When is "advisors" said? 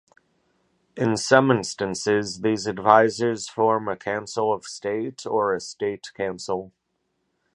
2.65-3.47